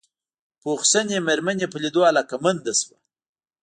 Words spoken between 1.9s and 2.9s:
علاقه منده